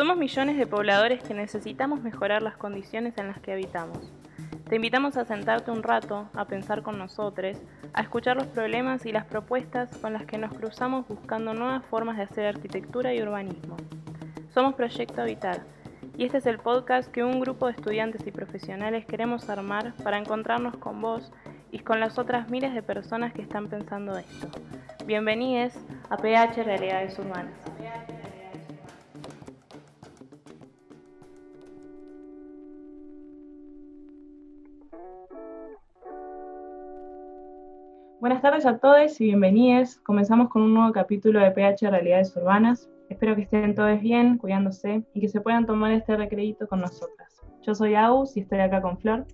[0.00, 3.98] Somos millones de pobladores que necesitamos mejorar las condiciones en las que habitamos.
[4.66, 7.58] Te invitamos a sentarte un rato, a pensar con nosotros,
[7.92, 12.16] a escuchar los problemas y las propuestas con las que nos cruzamos buscando nuevas formas
[12.16, 13.76] de hacer arquitectura y urbanismo.
[14.54, 15.64] Somos Proyecto Habitar
[16.16, 20.16] y este es el podcast que un grupo de estudiantes y profesionales queremos armar para
[20.16, 21.30] encontrarnos con vos
[21.72, 24.48] y con las otras miles de personas que están pensando esto.
[25.04, 25.74] Bienvenidos
[26.08, 27.69] a PH Realidades Urbanas.
[38.20, 39.96] Buenas tardes a todos y bienvenidos.
[40.00, 42.86] Comenzamos con un nuevo capítulo de PH Realidades Urbanas.
[43.08, 47.40] Espero que estén todos bien, cuidándose y que se puedan tomar este recredito con nosotras.
[47.62, 49.26] Yo soy Aus y estoy acá con Flor.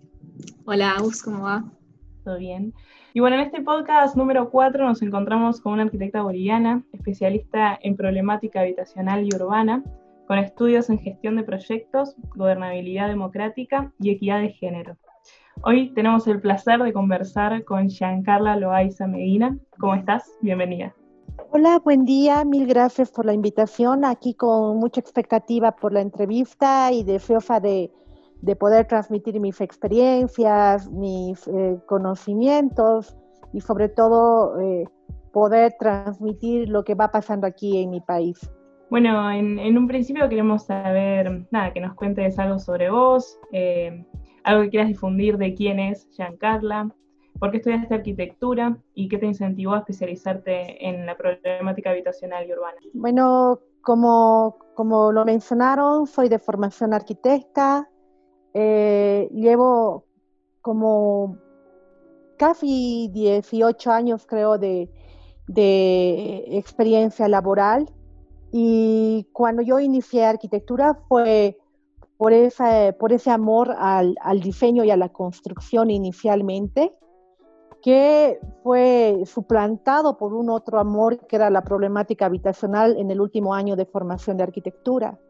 [0.67, 1.65] Hola Aus, ¿cómo va?
[2.23, 2.73] Todo bien.
[3.13, 7.97] Y bueno, en este podcast número 4 nos encontramos con una arquitecta boliviana, especialista en
[7.97, 9.83] problemática habitacional y urbana,
[10.29, 14.97] con estudios en gestión de proyectos, gobernabilidad democrática y equidad de género.
[15.63, 19.59] Hoy tenemos el placer de conversar con Giancarla Loaiza Medina.
[19.79, 20.31] ¿Cómo estás?
[20.41, 20.95] Bienvenida.
[21.51, 22.45] Hola, buen día.
[22.45, 24.05] Mil gracias por la invitación.
[24.05, 27.91] Aquí con mucha expectativa por la entrevista y deseosa de,
[28.43, 33.17] de poder transmitir mis experiencias, mis eh, conocimientos
[33.53, 34.85] y sobre todo eh,
[35.33, 38.39] poder transmitir lo que va pasando aquí en mi país.
[38.89, 44.05] Bueno, en, un principio queremos saber, nada, que nos cuentes algo sobre vos, eh,
[44.47, 46.95] algo que quieras difundir de quién es Giancarla,
[47.39, 52.53] ¿Por qué estudiaste arquitectura y qué te incentivó a especializarte en la problemática habitacional y
[52.53, 52.79] urbana?
[52.95, 57.91] Bueno, como, como lo mencionaron, soy de formación arquitecta.
[58.55, 60.05] Eh, llevo
[60.63, 61.37] como
[62.39, 64.91] casi 18 años, creo, de,
[65.47, 67.91] de experiencia laboral.
[68.51, 71.59] Y cuando yo inicié arquitectura fue
[72.19, 76.95] por, esa, por ese amor al, al diseño y a la construcción inicialmente
[77.83, 83.55] que fue suplantado por un otro amor que era la problemática habitacional en el último
[83.55, 85.21] año de formación de arquitectura,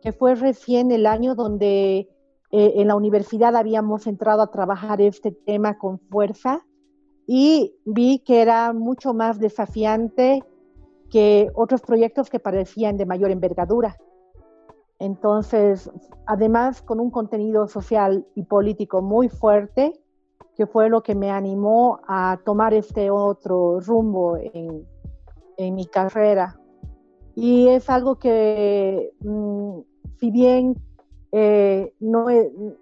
[0.00, 2.08] que fue recién el año donde
[2.50, 6.64] eh, en la universidad habíamos entrado a trabajar este tema con fuerza
[7.26, 10.44] y vi que era mucho más desafiante
[11.10, 13.96] que otros proyectos que parecían de mayor envergadura.
[14.98, 15.90] Entonces,
[16.26, 19.92] además, con un contenido social y político muy fuerte,
[20.56, 24.84] que fue lo que me animó a tomar este otro rumbo en,
[25.56, 26.58] en mi carrera.
[27.36, 29.78] Y es algo que, mm,
[30.18, 30.74] si bien
[31.30, 32.76] eh, no en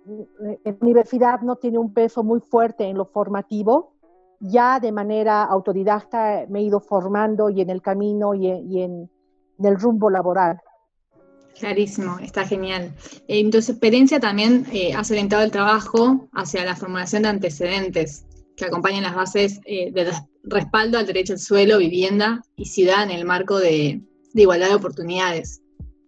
[0.81, 3.93] universidad no tiene un peso muy fuerte en lo formativo,
[4.41, 9.11] ya de manera autodidacta me he ido formando y en el camino y en
[9.59, 10.61] el rumbo laboral.
[11.59, 12.93] Clarísimo, está genial.
[13.29, 18.67] En tu experiencia también eh, has orientado el trabajo hacia la formulación de antecedentes que
[18.67, 20.13] acompañan las bases eh, de
[20.45, 24.03] respaldo al derecho al suelo, vivienda y ciudad en el marco de,
[24.35, 25.63] igualdad de oportunidades.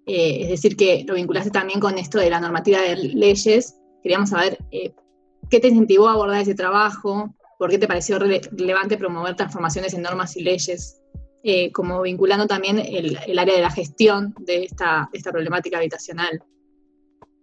[0.07, 3.75] Eh, es decir, que lo vinculaste también con esto de la normativa de leyes.
[4.03, 9.35] Queríamos saber qué te incentivó a abordar ese trabajo, por qué te pareció relevante promover
[9.35, 11.01] transformaciones en normas y leyes
[11.45, 16.43] eh, como vinculando también el, área de la gestión de esta, esta problemática habitacional.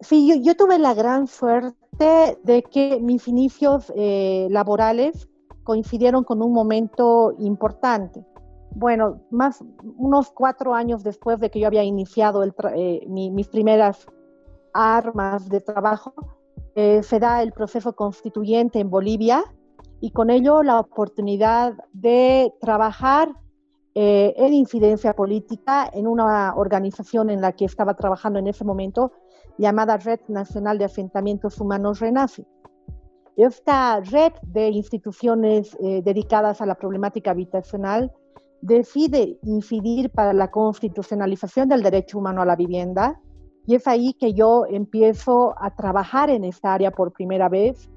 [0.01, 5.29] Sí, yo, yo, tuve la gran suerte de que mis inicios eh, laborales
[5.63, 8.25] coincidieron con un momento importante.
[8.71, 9.63] Bueno, más
[9.97, 14.05] unos cuatro años después de que yo había iniciado eh, mis primeras
[14.73, 16.13] armas de trabajo,
[16.75, 19.45] se da el proceso constituyente en Bolivia
[20.01, 23.31] y con ello la oportunidad de trabajar
[23.97, 29.13] eh, en incidencia política en una organización en la que estaba trabajando en ese momento
[29.57, 32.45] llamada Red Nacional de Asentamientos Humanos RENACE.
[33.37, 38.11] Esta red de instituciones eh, dedicadas a la problemática habitacional
[38.59, 43.21] decide incidir para la constitucionalización del derecho humano a la vivienda
[43.65, 47.89] y es ahí que yo empiezo a trabajar en esta área por primera vez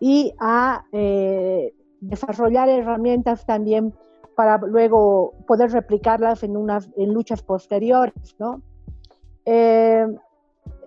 [0.00, 3.94] y a eh, desarrollar herramientas también
[4.34, 8.36] para luego poder replicarlas en, unas, en luchas posteriores.
[8.38, 8.62] ¿no?
[9.44, 10.06] Eh,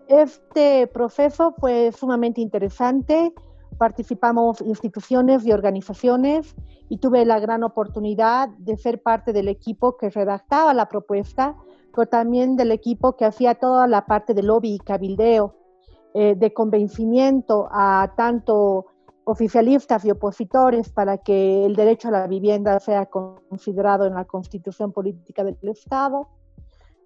[0.07, 3.33] este proceso fue sumamente interesante,
[3.77, 6.55] participamos instituciones y organizaciones
[6.89, 11.55] y tuve la gran oportunidad de ser parte del equipo que redactaba la propuesta,
[11.93, 15.55] pero también del equipo que hacía toda la parte de lobby y cabildeo,
[16.13, 18.85] eh, de convencimiento a tanto
[19.27, 24.93] oficialistas y opositores para que el derecho a la vivienda sea considerado en la constitución
[24.93, 26.29] política del Estado.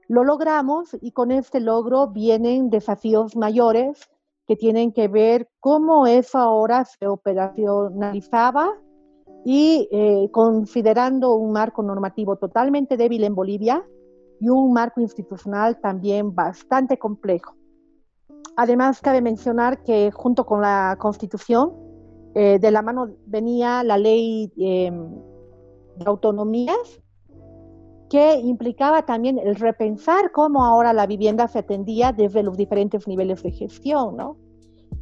[0.08, 4.08] Lo logramos y con este logro vienen desafíos mayores
[4.48, 8.70] que tienen que ver cómo eso ahora se operacionalizaba
[9.44, 13.84] y eh, considerando un marco normativo totalmente débil en Bolivia
[14.40, 17.56] y un marco institucional también bastante complejo.
[18.58, 21.91] Además, cabe mencionar que junto con la Constitución,
[22.36, 25.10] eh, de la mano venía la ley em,
[25.98, 27.02] de autonomías,
[28.10, 33.42] que implicaba también el repensar cómo ahora la vivienda se atendía desde los diferentes niveles
[33.42, 34.38] de gestión, ¿no?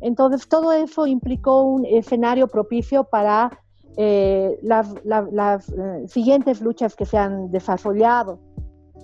[0.01, 3.49] Entonces, todo eso implicó un escenario propicio para
[3.97, 4.93] eh, las,
[5.69, 8.39] eh, siguientes luchas que se han desarrollado.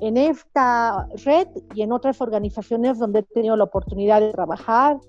[0.02, 5.00] En esta red y en otras organizaciones donde he tenido la oportunidad de trabajar,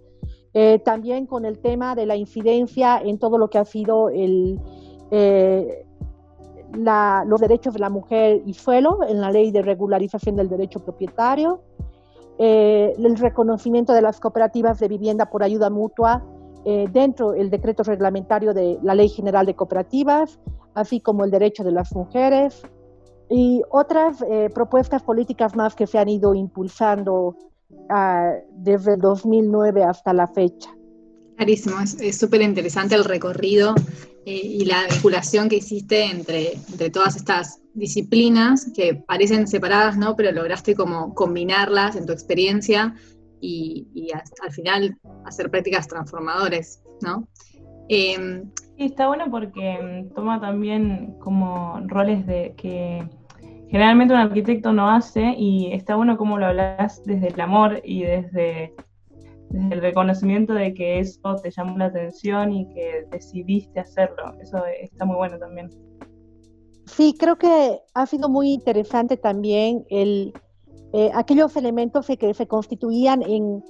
[0.59, 4.59] eh, también con el tema de la incidencia en todo lo que ha sido el,
[7.27, 11.61] los derechos de la mujer y suelo, en la ley de regularización del derecho propietario,
[12.39, 16.23] el reconocimiento de las cooperativas de vivienda por ayuda mutua
[16.69, 20.41] eh, dentro del decreto reglamentario de la Ley General de Cooperativas,
[20.75, 22.61] así como el derecho de las mujeres
[23.31, 27.37] y otras eh, propuestas políticas más que se han ido impulsando
[27.69, 30.71] desde el 2009 hasta la fecha.
[31.37, 33.75] Clarísimo, es súper interesante el recorrido
[34.29, 40.17] eh, y la vinculación que hiciste entre, entre, todas estas disciplinas que parecen separadas, ¿no?
[40.17, 42.93] Pero lograste como combinarlas en tu experiencia
[43.41, 44.11] y,
[44.43, 47.29] al final hacer prácticas transformadores, ¿no?
[47.89, 49.79] Em, sí, está bueno porque
[50.11, 53.09] mm, toma también como roles de que
[53.69, 58.03] generalmente un arquitecto no hace y está bueno cómo lo hablas desde el amor y
[58.05, 58.75] desde,
[59.51, 64.33] desde, el reconocimiento de que eso te llamó la atención y que decidiste hacerlo.
[64.41, 65.71] Eso está muy bueno también.
[66.87, 70.33] Sí, creo que ha sido muy interesante también el,
[70.93, 73.63] eh, aquellos elementos que se constituían en,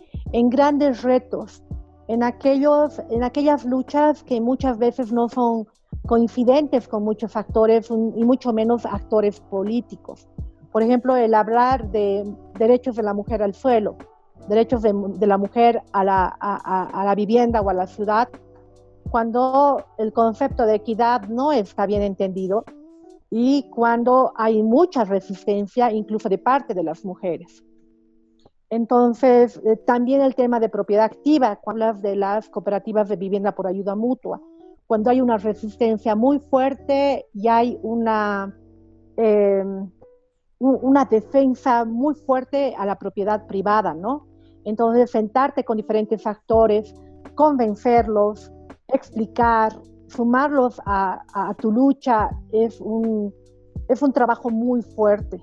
[0.50, 1.62] grandes retos,
[2.08, 5.66] en, aquellos, en aquellas luchas que muchas veces no son
[6.06, 10.28] coincidentes con muchos actores y mucho menos actores políticos.
[10.72, 12.24] Por ejemplo, el hablar de
[12.58, 13.96] derechos de la mujer al suelo,
[14.48, 14.92] derechos de,
[15.26, 18.28] la mujer a la, vivienda o a la ciudad,
[19.10, 22.64] cuando el concepto de equidad no está bien entendido
[23.30, 27.64] y cuando hay mucha resistencia, incluso de parte de las mujeres.
[28.68, 33.66] Entonces, eh, también el tema de propiedad activa, cuando de las cooperativas de vivienda por
[33.66, 34.40] ayuda mutua,
[34.86, 38.56] cuando hay una resistencia muy fuerte y hay una,
[39.16, 39.90] em,
[40.58, 44.26] una defensa muy fuerte a la propiedad privada, ¿no?
[44.64, 46.94] Entonces, sentarte con diferentes actores,
[47.34, 48.50] convencerlos,
[48.88, 49.72] explicar,
[50.08, 53.32] sumarlos a, tu lucha es un,
[53.88, 55.42] es un trabajo muy fuerte.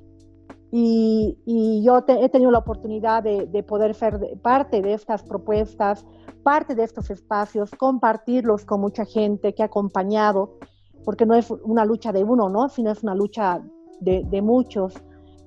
[0.75, 6.04] Y, yo he tenido la oportunidad de, poder ser parte de estas propuestas,
[6.42, 10.58] parte de estos espacios, compartirlos con mucha gente que ha acompañado,
[11.06, 12.70] porque no es una lucha de uno, ¿no?
[12.70, 13.62] sino es una lucha
[14.00, 14.96] de, muchos.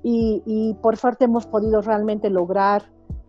[0.04, 2.84] Y, por suerte hemos podido realmente lograr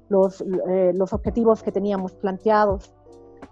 [0.09, 2.93] los, eh, los objetivos que teníamos planteados.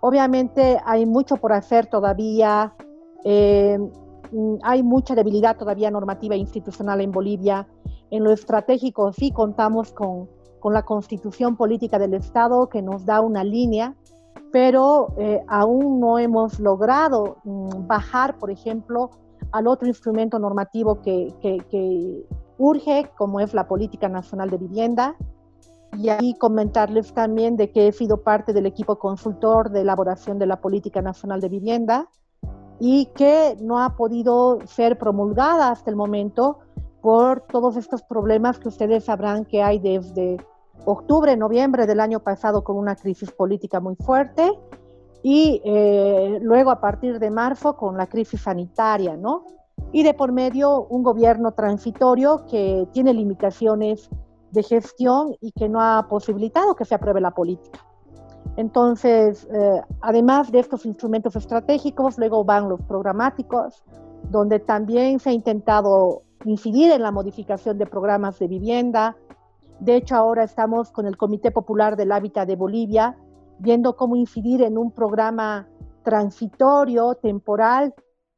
[0.02, 2.76] Obviamente hay mucho por hacer todavía,
[3.24, 3.80] eh,
[4.62, 7.68] hay mucha debilidad todavía normativa e institucional en Bolivia.
[8.12, 10.30] En lo estratégico sí contamos con,
[10.60, 13.96] con la constitución política del Estado que nos da una línea,
[14.51, 19.10] pero eh, aún no hemos logrado mm, bajar, por ejemplo,
[19.51, 22.25] al otro instrumento normativo que, que, que
[22.58, 25.15] urge, como es la Política Nacional de Vivienda,
[25.98, 30.46] y ahí comentarles también de que he sido parte del equipo consultor de elaboración de
[30.46, 32.10] la Política Nacional de Vivienda
[32.80, 36.60] y que no ha podido ser promulgada hasta el momento
[37.06, 40.38] por todos estos problemas que ustedes sabrán que hay desde
[40.86, 44.52] octubre, noviembre del año pasado con una crisis política muy fuerte
[45.22, 49.46] y eh, luego a partir de marzo con la crisis sanitaria, ¿no?
[49.92, 54.10] Y de por medio un gobierno transitorio que tiene limitaciones
[54.50, 57.86] de gestión y que no ha posibilitado que se apruebe la política.
[58.58, 63.84] Entonces, eh, además de estos instrumentos estratégicos, luego van los programáticos,
[64.32, 69.18] donde también se ha intentado incidir en la modificación de programas de vivienda.
[69.80, 73.18] De hecho, ahora estamos con el Comité Popular del Hábitat de Bolivia,
[73.60, 75.68] viendo cómo incidir en un programa
[76.04, 77.94] transitorio, temporal,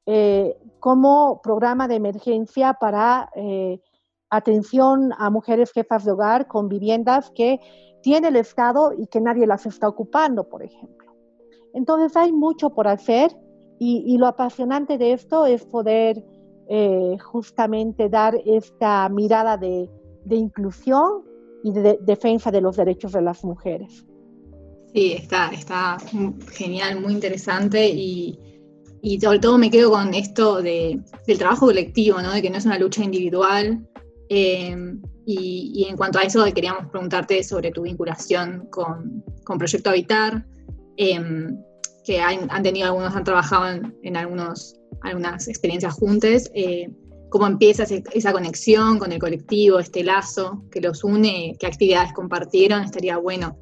[0.06, 3.82] eh, como programa de emergencia para eh,
[4.30, 7.60] atención a mujeres jefas de hogar con viviendas que
[8.02, 11.14] tiene el Estado y que nadie las está ocupando, por ejemplo.
[11.74, 13.32] Entonces hay mucho por hacer
[13.80, 16.24] y, lo apasionante de esto es poder
[16.70, 19.90] eh, justamente dar esta mirada de,
[20.30, 21.24] inclusión
[21.64, 24.06] y de, defensa de los derechos de las mujeres.
[24.94, 25.98] Sí, está, está
[26.52, 28.40] genial, muy interesante y,
[29.02, 32.34] y sobre todo me quedo con esto de, del trabajo colectivo, ¿no?
[32.34, 33.88] de que no es una lucha individual.
[34.30, 34.76] Eh,
[35.30, 40.46] y, en cuanto a eso, queríamos preguntarte sobre tu vinculación con, con Proyecto Habitar,
[40.96, 41.22] eh,
[42.06, 46.50] que han, tenido algunos, han trabajado en algunos, algunas experiencias juntas.
[46.54, 46.90] Eh,
[47.30, 51.58] ¿Cómo empieza esa conexión con el colectivo, este lazo que los une?
[51.60, 52.84] ¿Qué actividades compartieron?
[52.84, 53.58] Estaría bueno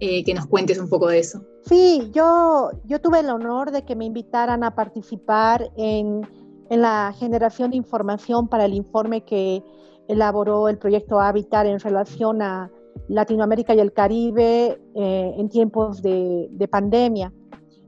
[0.00, 1.44] eh, que nos cuentes un poco de eso.
[1.66, 6.26] Sí, yo, yo tuve el honor de que me invitaran a participar en,
[6.70, 9.62] en la generación de información para el informe que
[10.08, 12.70] elaboró el proyecto Habitat en relación a
[13.08, 17.32] Latinoamérica y el Caribe eh, en tiempos de, de, pandemia.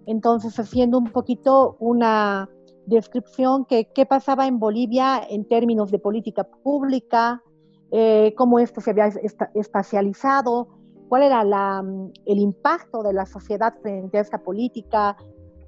[0.06, 2.48] Entonces, haciendo un poquito una
[2.86, 7.42] descripción que qué pasaba en Bolivia en términos de política pública,
[7.90, 9.10] eh, cómo esto se había
[9.54, 10.68] espacializado,
[11.08, 11.84] cuál era la,
[12.26, 15.16] el impacto de la sociedad frente a esta política,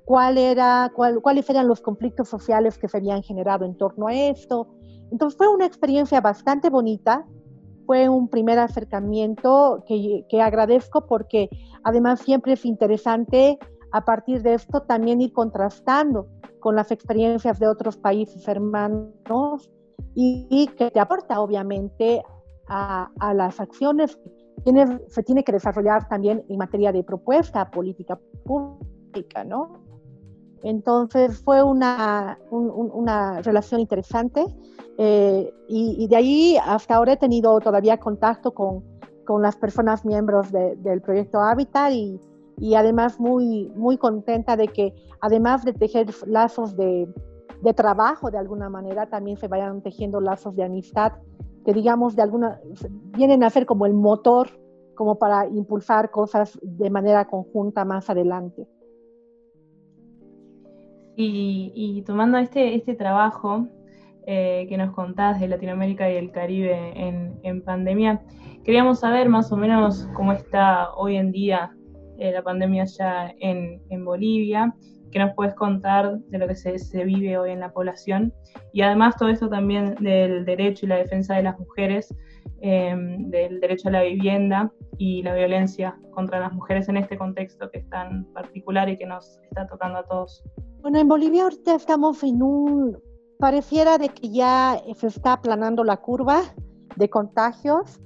[0.05, 4.15] cuál era, cuál, cuáles eran los conflictos sociales que se habían generado en torno a
[4.15, 4.69] esto.
[5.11, 7.25] Entonces fue una experiencia bastante bonita,
[7.87, 11.49] fue un primer acercamiento que, que agradezco porque
[11.85, 13.59] además siempre es interesante
[13.97, 16.29] a partir de esto también ir contrastando
[16.61, 19.71] con las experiencias de otros países hermanos
[20.15, 22.23] y, que te aporta obviamente
[22.69, 24.19] a, a las acciones
[24.65, 29.81] que se tiene que desarrollar también en materia de propuesta política pública, ¿no?
[30.63, 34.45] Entonces fue una, una relación interesante
[34.99, 38.83] eh, y, de ahí hasta ahora he tenido todavía contacto con,
[39.25, 42.21] con las personas miembros del proyecto Habitat y,
[42.59, 47.09] y, además muy, muy contenta de que además de tejer lazos de,
[47.63, 51.13] de, trabajo de alguna manera, también se vayan tejiendo lazos de amistad
[51.67, 52.61] que digamos de alguna,
[53.17, 54.49] vienen a ser como el motor
[54.95, 58.67] como para impulsar cosas de manera conjunta más adelante.
[61.19, 63.67] Y, tomando este, este trabajo
[64.27, 68.23] eh, que nos contás de Latinoamérica y el Caribe en, pandemia,
[68.65, 71.76] queríamos saber más o menos cómo está hoy en día
[72.19, 74.75] eh, la pandemia ya en, Bolivia,
[75.11, 78.33] qué nos puedes contar de lo que se, se, vive hoy en la población
[78.73, 82.15] y además todo esto también del derecho y la defensa de las mujeres,
[82.63, 87.71] eh, del derecho a la vivienda y la violencia contra las mujeres en este contexto
[87.71, 90.43] que es tan particular y que nos está tocando a todos.
[90.81, 92.99] Bueno, en Bolivia ahorita estamos en un,
[93.39, 96.43] pareciera de que ya se está aplanando la curva
[96.97, 98.01] de contagios,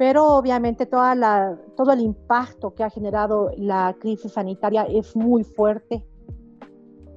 [0.00, 6.02] pero obviamente todo el impacto que ha generado la crisis sanitaria es muy fuerte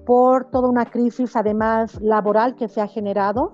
[0.06, 3.54] por toda una crisis además laboral que se ha generado,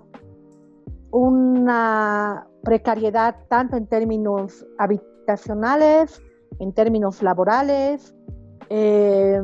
[1.12, 6.24] una precariedad tanto en términos habitacionales,
[6.58, 8.16] en términos laborales,
[8.70, 9.40] eh,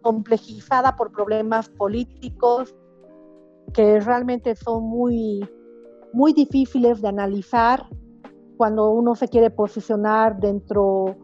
[0.00, 2.74] complejizada por problemas políticos
[3.74, 5.46] que realmente son muy,
[6.14, 7.84] muy difíciles de analizar
[8.56, 11.16] cuando uno se quiere posicionar dentro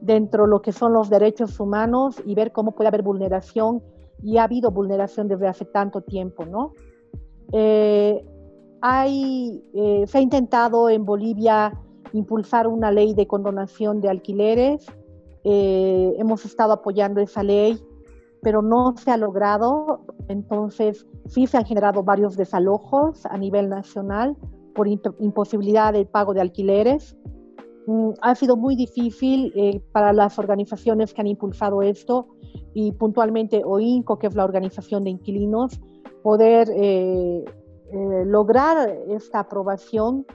[0.00, 3.80] dentro de lo que son los derechos humanos y ver cómo puede haber vulneración
[4.20, 6.72] y ha habido vulneración desde hace tanto tiempo, ¿no?
[7.52, 8.24] Eh,
[8.80, 11.78] hay, eh, se ha intentado en Bolivia
[12.12, 14.86] impulsar una ley de condonación de alquileres.
[15.44, 17.80] Eh, hemos estado apoyando esa ley
[18.42, 20.00] pero no se ha logrado.
[20.28, 24.36] Entonces, sí se han generado varios desalojos a nivel nacional
[24.74, 27.16] por imposibilidad del pago de alquileres.
[27.86, 32.28] Mm, ha sido muy difícil eh, para las organizaciones que han impulsado esto
[32.74, 35.80] y puntualmente OINCO, que es la organización de inquilinos,
[36.22, 37.44] poder eh,
[37.92, 40.26] eh, lograr esta aprobación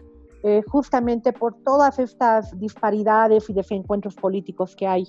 [0.68, 5.04] justamente por todas estas disparidades y desencuentros políticos que hay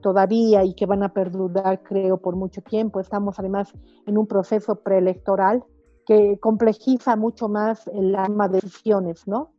[0.00, 2.98] todavía y que van a perdurar, creo, por mucho tiempo.
[2.98, 3.70] Estamos además
[4.06, 5.62] en un proceso preelectoral
[6.06, 9.50] que complejiza mucho más el alma de decisiones, ¿no?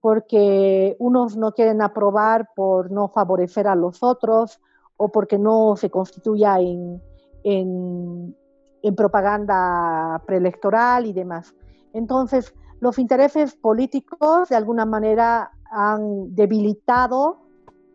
[0.00, 4.60] Porque unos no quieren aprobar por no favorecer a los otros
[4.96, 7.00] o porque no se constituya en,
[7.44, 8.36] en,
[8.82, 11.54] en propaganda preelectoral y demás.
[11.92, 17.42] Entonces, los intereses políticos de alguna manera han debilitado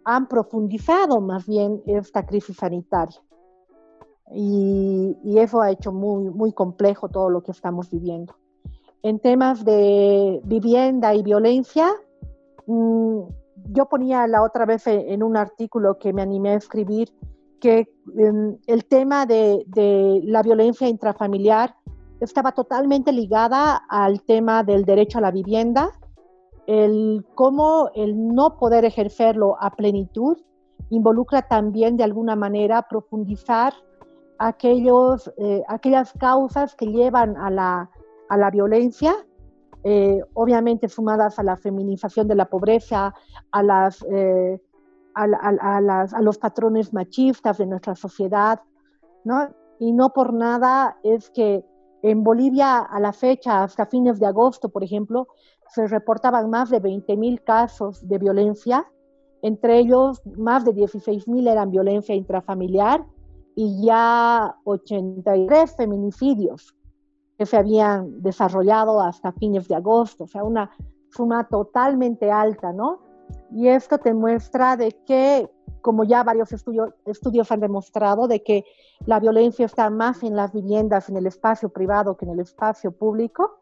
[0.08, 3.22] han profundizado más bien esta crisis sanitaria.
[4.34, 8.36] Y, eso ha hecho muy, muy complejo todo lo que estamos viviendo.
[9.03, 11.93] En temas de vivienda y violencia,
[12.65, 13.19] mm,
[13.72, 17.13] yo ponía la otra vez en un artículo que me animé a escribir
[17.60, 21.75] que mm, el tema de, de, la violencia intrafamiliar
[22.19, 25.91] estaba totalmente ligada al tema del derecho a la vivienda
[26.67, 30.38] el cómo el no poder ejercerlo a plenitud
[30.89, 33.74] involucra también de alguna manera profundizar
[34.39, 37.89] aquellos, eh, aquellas causas que llevan a la,
[38.29, 39.15] a la violencia,
[39.84, 43.13] eh, obviamente sumadas a la feminización de la pobreza,
[43.51, 44.60] a, las, eh,
[45.13, 45.27] a,
[45.82, 48.62] las, a, los patrones machistas de nuestra sociedad,
[49.24, 49.50] ¿no?
[49.79, 51.63] Y no por nada es que
[52.01, 55.27] en Bolivia a la fecha, hasta fines de agosto, por ejemplo,
[55.70, 58.88] se reportaban más de 20.000 casos de violencia,
[59.41, 63.06] entre ellos más de 16.000 eran violencia intrafamiliar
[63.59, 66.75] y ya 83 feminicidios
[67.39, 70.69] que se habían desarrollado hasta fines de agosto, o sea, una
[71.09, 72.99] suma totalmente alta, ¿no?
[73.51, 75.49] Y esto te muestra de que,
[75.81, 78.63] como ya varios estudios, estudios han demostrado, de que
[79.07, 82.91] la violencia está más en las viviendas, en el espacio privado que en el espacio
[82.91, 83.57] público.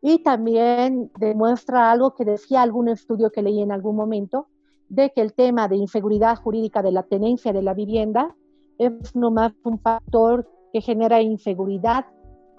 [0.00, 4.46] Y también demuestra algo que decía algún estudio que leí en algún momento,
[4.88, 8.34] de que el tema de inseguridad jurídica de la tenencia de la vivienda
[8.78, 12.06] es no más un factor que genera inseguridad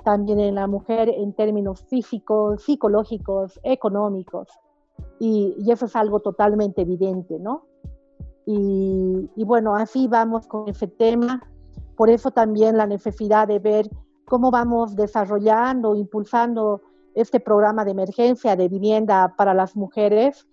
[0.03, 4.47] también en la mujer en términos físicos, psicológicos, económicos.
[5.19, 7.65] Y, eso es algo totalmente evidente, ¿no?
[8.45, 11.43] Y, y, bueno, así vamos con ese tema.
[11.95, 13.89] Por eso también la necesidad de ver
[14.25, 16.81] cómo vamos desarrollando, impulsando
[17.15, 20.47] este programa de emergencia de vivienda para las mujeres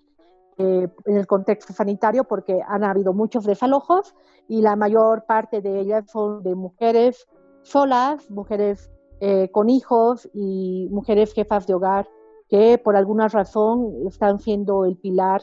[0.59, 4.15] eh, en el contexto sanitario, porque han habido muchos desalojos
[4.49, 7.27] y la mayor parte de ellas son de mujeres
[7.63, 12.09] solas, mujeres eh, con hijos y mujeres jefas de hogar
[12.49, 15.43] que por alguna razón están siendo el pilar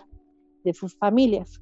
[0.63, 1.62] de sus familias.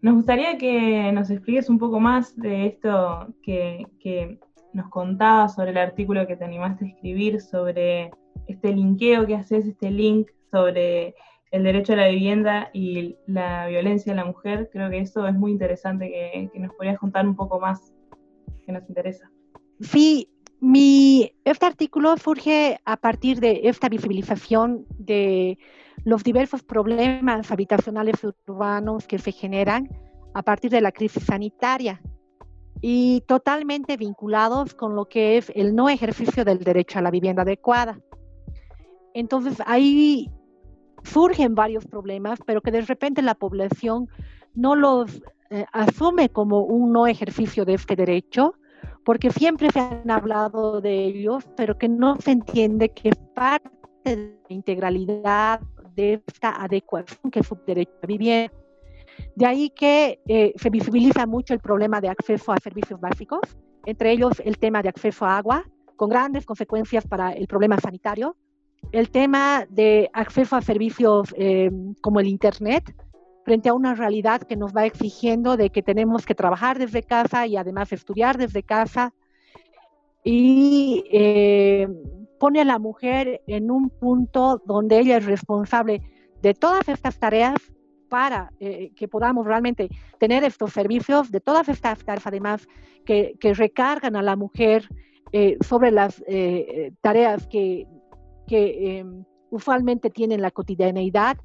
[0.00, 4.38] Nos gustaría que nos expliques un poco más de esto que, que
[4.72, 8.12] nos contabas sobre el artículo que te animaste a escribir, sobre
[8.46, 11.14] este linkeo que haces, este link sobre
[11.50, 14.68] el derecho a la vivienda y la violencia en la mujer.
[14.72, 17.92] Creo que eso es muy interesante que, que nos podrías contar un poco más,
[18.64, 19.30] que nos interesa.
[19.80, 20.28] Sí,
[20.60, 25.58] mi, este artículo surge a partir de esta visibilización de
[26.04, 29.88] los diversos problemas habitacionales urbanos que se generan
[30.34, 32.00] a partir de la crisis sanitaria
[32.80, 37.42] y totalmente vinculados con lo que es el no ejercicio del derecho a la vivienda
[37.42, 38.00] adecuada.
[39.14, 40.30] Entonces ahí
[41.08, 44.08] surgen varios problemas, pero que de repente la población
[44.54, 48.54] no los eh, asume como un no ejercicio de este derecho,
[49.04, 53.70] porque siempre se han hablado de ellos, pero que no se entiende que parte
[54.04, 55.60] de la integralidad
[55.94, 58.50] de esta adecuación que es su derecho a vivir.
[59.34, 63.40] De ahí que eh, se visibiliza mucho el problema de acceso a servicios básicos,
[63.86, 65.64] entre ellos el tema de acceso a agua,
[65.96, 68.36] con grandes consecuencias para el problema sanitario,
[68.92, 72.94] el tema de acceso a servicios eh, como el Internet,
[73.44, 77.46] frente a una realidad que nos va exigiendo de que tenemos que trabajar desde casa
[77.46, 79.14] y además estudiar desde casa.
[80.24, 81.88] Y eh,
[82.38, 86.02] pone a la mujer en un punto donde ella es responsable
[86.42, 87.56] de todas estas tareas
[88.10, 89.88] para eh, que podamos realmente
[90.18, 92.66] tener estos servicios, de todas estas tareas además
[93.04, 94.88] que, recargan a la mujer
[95.60, 96.22] sobre las
[97.02, 97.86] tareas que,
[98.48, 99.04] que
[99.50, 101.36] usualmente tienen la cotidianeidad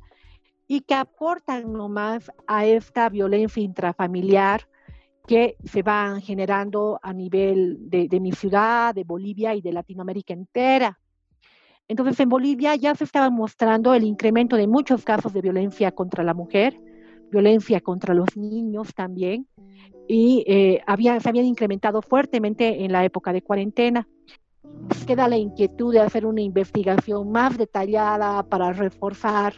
[0.68, 4.68] y que aportan nomás a esta violencia intrafamiliar
[5.28, 11.00] que se van generando a nivel de, mi ciudad, de Bolivia y de Latinoamérica entera.
[11.88, 16.24] Entonces, en Bolivia ya se estaba mostrando el incremento de muchos casos de violencia contra
[16.24, 16.78] la mujer,
[17.32, 19.48] violencia contra los niños también,
[20.08, 24.08] y eh, había, se habían incrementado fuertemente en la época de cuarentena.
[25.08, 29.54] Queda la inquietud de hacer una investigación más detallada para reforzar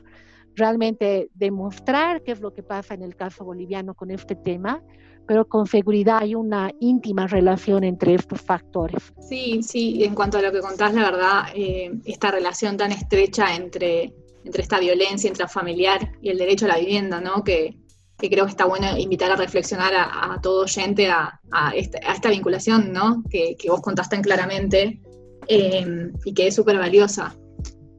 [0.55, 4.81] realmente demostrar qué es lo que pasa en el caso boliviano con este tema,
[5.27, 9.13] pero con seguridad hay una íntima relación entre estos factores.
[9.19, 13.55] Sí, sí, en cuanto a lo que contás, la verdad, eh, esta relación tan estrecha
[13.55, 17.43] entre, entre esta violencia intrafamiliar y el derecho a la vivienda, ¿no?
[17.43, 17.77] Que,
[18.17, 22.93] que creo que está bueno invitar a reflexionar a, todo oyente a, a, esta, vinculación,
[22.93, 23.23] ¿no?
[23.29, 25.01] Que, que vos contaste tan claramente
[25.47, 27.35] eh, y que es súper valiosa.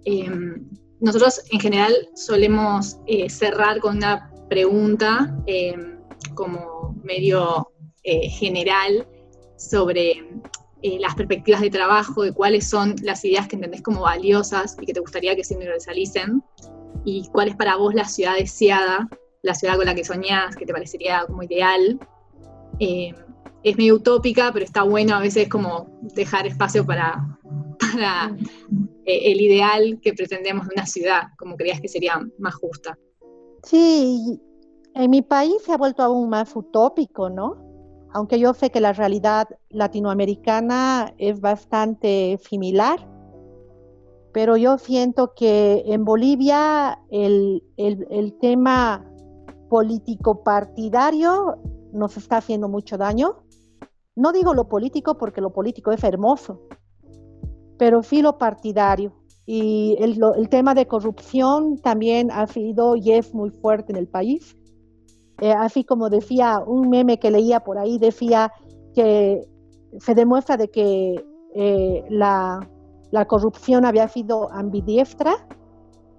[0.04, 0.30] Eh,
[1.00, 5.98] nosotros en general solemos eh, cerrar con una pregunta em,
[6.34, 7.70] como medio
[8.02, 9.06] eh, general
[9.58, 10.24] sobre
[10.82, 14.86] eh, las perspectivas de trabajo, de cuáles son las ideas que entendés como valiosas y
[14.86, 16.42] que te gustaría que se universalicen,
[17.04, 19.08] y cuál es para vos la ciudad deseada,
[19.42, 22.00] la ciudad con la que soñás, que te parecería como ideal.
[22.78, 23.14] Em,
[23.62, 27.35] es medio utópica, pero está bueno a veces como dejar espacio para,
[27.78, 28.36] para
[29.04, 32.98] eh, el ideal que pretendemos de una ciudad, como creías que sería más justa.
[33.62, 34.40] Sí,
[34.94, 37.56] en mi país se ha vuelto aún más utópico, ¿no?
[38.12, 43.06] Aunque yo sé que la realidad latinoamericana es bastante similar,
[44.32, 49.04] pero yo siento que en Bolivia el, el tema
[49.68, 51.58] político partidario
[51.92, 53.42] nos está haciendo mucho daño.
[54.14, 56.60] No digo lo político porque lo político es hermoso,
[57.78, 59.12] pero sí lo partidario.
[59.46, 64.08] Y el, el tema de corrupción también ha sido y es muy fuerte en el
[64.08, 64.56] país.
[65.40, 68.52] Eh, así como decía un meme que leía por ahí, decía
[68.94, 69.46] que
[69.98, 72.66] se demuestra de que eh, la,
[73.10, 75.46] la, corrupción había sido ambidiestra,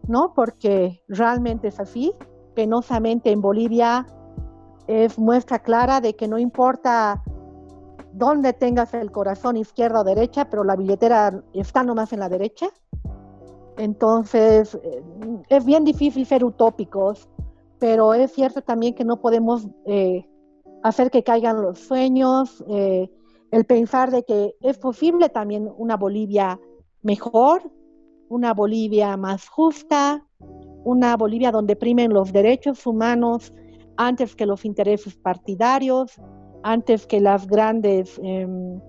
[0.08, 0.34] ¿no?
[0.36, 2.14] Porque realmente es así.
[2.56, 4.06] Penosamente en Bolivia
[4.88, 7.24] es muestra clara de que no importa
[8.18, 12.70] dónde tengas el corazón, izquierda o derecha, pero la billetera está nomás en la derecha.
[13.78, 15.04] Entonces, eh,
[15.50, 17.30] es bien difícil ser utópicos,
[17.80, 20.28] pero es cierto también que no podemos eh,
[20.84, 23.10] hacer que caigan los sueños, eh,
[23.52, 26.60] el pensar de que es posible también una Bolivia
[27.04, 27.72] mejor,
[28.30, 30.26] una Bolivia más justa,
[30.84, 33.54] una Bolivia donde primen los derechos humanos
[33.96, 36.20] antes que los intereses partidarios,
[36.64, 38.80] antes que las grandes, em,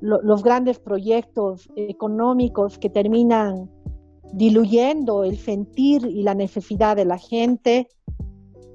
[0.00, 3.70] los grandes proyectos económicos que terminan
[4.32, 7.88] diluyendo el sentir y la necesidad de la gente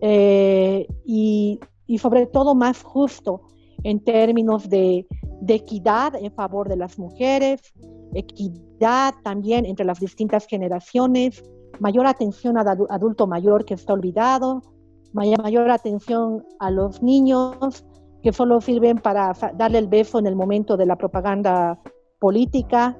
[0.01, 1.59] eh, y,
[1.97, 3.41] sobre todo más justo
[3.83, 5.07] en términos de,
[5.47, 7.61] equidad en favor de las mujeres,
[8.13, 11.43] equidad también entre las distintas generaciones,
[11.79, 14.61] mayor atención al adulto mayor que está olvidado,
[15.13, 17.85] mayor atención a los niños,
[18.21, 21.79] que solo sirven para darle el beso en el momento de la propaganda
[22.19, 22.97] política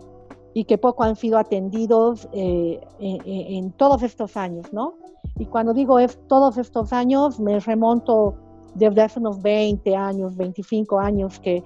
[0.54, 4.96] y que poco han sido atendidos eh, en, todos estos años, ¿no?
[5.38, 8.36] Y cuando digo es todos estos años, me remonto
[8.74, 11.64] desde hace unos 20 años, 25 años, que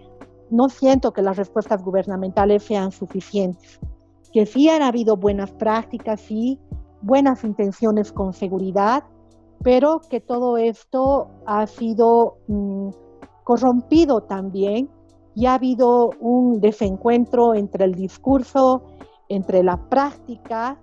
[0.49, 3.79] no siento que las respuestas gubernamentales sean suficientes,
[4.33, 6.59] que sí han habido buenas prácticas, sí,
[7.01, 9.03] buenas intenciones con seguridad,
[9.63, 12.89] pero que todo esto ha sido mm,
[13.51, 14.89] corrompido también
[15.35, 18.83] y ha habido un desencuentro entre el discurso,
[19.27, 20.79] entre la práctica,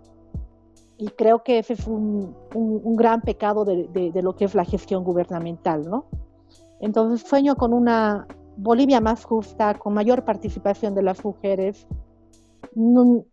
[0.98, 2.34] y creo que ese es un,
[2.94, 6.04] gran pecado de, lo que es la gestión gubernamental, ¿no?
[6.80, 8.26] Entonces sueño con una
[8.58, 11.86] Bolivia más justa, con mayor participación de las mujeres,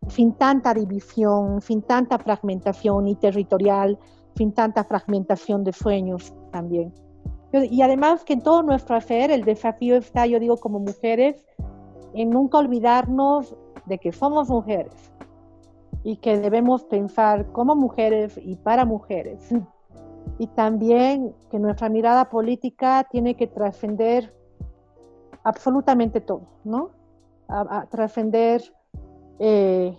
[0.08, 4.00] sin tanta división, sin tanta fragmentación y territorial,
[4.38, 6.93] sin tanta fragmentación de sueños también.
[7.54, 11.46] Y además que en todo nuestro hacer el desafío está, yo digo, como mujeres,
[12.14, 13.56] en nunca olvidarnos
[13.86, 15.12] de que somos mujeres
[16.04, 19.50] y que debemos pensar como mujeres y para mujeres.
[20.38, 24.34] Y también que nuestra mirada política tiene que trascender
[25.44, 26.90] absolutamente todo, ¿no?
[27.90, 28.62] Trascender
[29.40, 29.98] eh,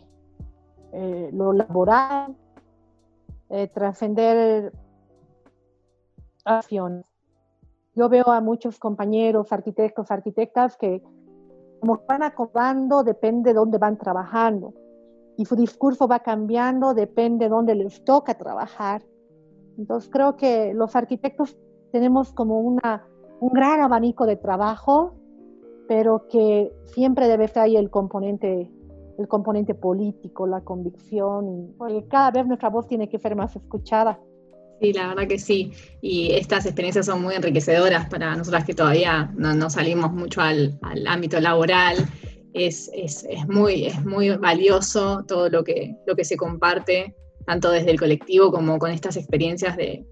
[0.92, 2.36] eh, lo laboral,
[3.48, 4.72] eh, trascender
[6.44, 7.15] acciones.
[7.96, 11.02] Yo veo a muchos compañeros, arquitectos, arquitectas que
[11.80, 14.74] como van acomodando, depende de dónde van trabajando.
[15.36, 19.02] Y su discurso va cambiando, depende de dónde les toca trabajar.
[19.78, 21.56] Entonces creo que los arquitectos
[21.90, 23.06] tenemos como una,
[23.40, 25.14] un gran abanico de trabajo,
[25.88, 28.70] pero que siempre debe estar ahí el componente
[29.18, 33.56] el componente político, la convicción, y porque cada vez nuestra voz tiene que ser más
[33.56, 34.20] escuchada.
[34.80, 35.72] Sí, la verdad que sí.
[36.02, 41.40] Y estas experiencias son muy enriquecedoras para nosotras que todavía no, salimos mucho al, ámbito
[41.40, 41.96] laboral.
[42.52, 47.14] Es, es, muy, es muy valioso todo lo que, lo que se comparte,
[47.46, 50.06] tanto desde el colectivo como con estas experiencias de,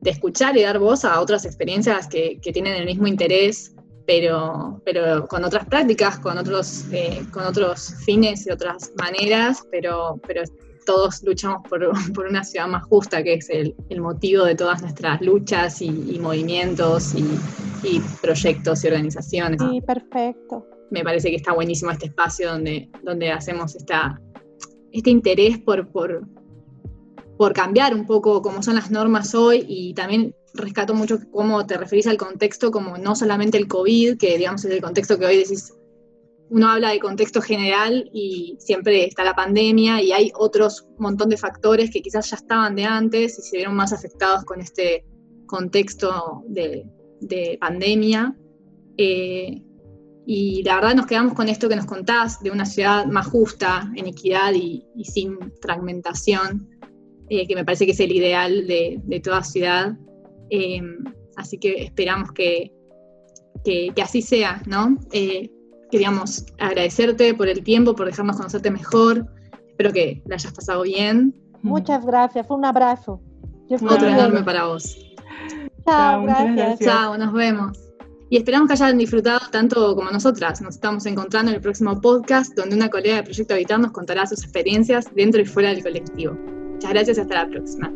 [0.00, 3.74] de escuchar y dar voz a otras experiencias que, que tienen el mismo interés
[4.08, 10.18] pero, pero con otras prácticas, con otros, eh, con otros fines y otras maneras, pero,
[10.26, 10.44] pero
[10.88, 14.80] todos luchamos por, por una ciudad más justa, que es el, el motivo de todas
[14.80, 17.24] nuestras luchas y, movimientos y,
[17.82, 19.60] y, proyectos y organizaciones.
[19.60, 20.66] Sí, perfecto.
[20.90, 24.18] Me parece que está buenísimo este espacio donde, donde hacemos esta,
[24.90, 26.26] este interés por, por,
[27.36, 31.76] por cambiar un poco cómo son las normas hoy y también rescato mucho cómo te
[31.76, 35.36] referís al contexto como no solamente el COVID, que digamos es el contexto que hoy
[35.36, 35.74] decís,
[36.50, 41.36] uno habla de contexto general y siempre está la pandemia y hay otros montón de
[41.36, 45.04] factores que quizás ya estaban de antes y se vieron más afectados con este
[45.46, 46.88] contexto de,
[47.60, 48.36] pandemia.
[48.96, 49.62] Eh,
[50.26, 53.90] Y la verdad nos quedamos con esto que nos contás de una ciudad más justa,
[53.96, 56.68] en equidad y, sin fragmentación,
[57.30, 59.96] eh, que me parece que es el ideal de, toda ciudad.
[60.50, 60.82] Eh,
[61.36, 62.72] así que esperamos que,
[63.64, 64.98] que, así sea, ¿no?
[65.90, 69.26] Queríamos agradecerte por el tiempo, por dejarnos conocerte mejor.
[69.68, 71.34] Espero que la hayas pasado bien.
[71.62, 73.20] Muchas gracias, fue un abrazo.
[73.70, 74.96] Otro enorme para vos.
[75.84, 76.80] Chao, gracias.
[76.80, 77.78] Chao, nos vemos.
[78.30, 80.60] Y esperamos que hayan disfrutado tanto como nosotras.
[80.60, 84.26] Nos estamos encontrando en el próximo podcast donde una colega de Proyecto Habitar nos contará
[84.26, 86.34] sus experiencias dentro y fuera del colectivo.
[86.34, 87.90] Muchas gracias y hasta la próxima.